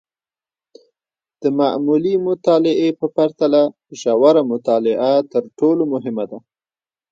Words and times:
د 1.41 1.43
معمولي 1.59 2.13
مطالعې 2.27 2.89
په 2.99 3.07
پرتله، 3.15 3.61
ژوره 3.99 4.41
مطالعه 4.51 5.13
تر 5.31 5.43
ټولو 5.59 5.83
مهمه 5.93 6.25
ده. 6.31 6.39